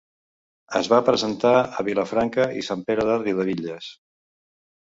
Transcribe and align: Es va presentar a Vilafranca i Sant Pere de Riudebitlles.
Es 0.79 0.87
va 0.93 1.01
presentar 1.09 1.51
a 1.59 1.85
Vilafranca 1.89 2.49
i 2.63 2.65
Sant 2.71 2.83
Pere 2.89 3.09
de 3.11 3.19
Riudebitlles. 3.25 3.95